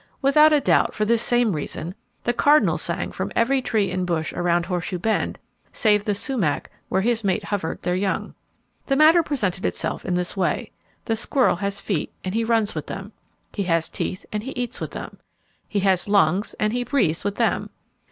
[0.19, 1.93] Without a doubt, for this same reason,
[2.23, 5.37] the cardinal sang from every tree and bush around Horseshoe Bend,
[5.71, 8.33] save the sumac where his mate hovered their young.
[8.87, 10.71] The matter presented itself in this way.
[11.05, 13.11] The squirrel has feet, and he runs with them.
[13.53, 15.19] He has teeth, and he eats with them.
[15.69, 17.69] He has lungs, and he breathes with them.